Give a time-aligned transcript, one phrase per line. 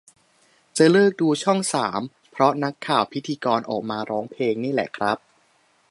[0.77, 2.01] จะเลิกดูช่องสาม
[2.31, 5.17] เพราะนักข่าวพิธีกรออกมาร้องเพลงนี่แหละครับ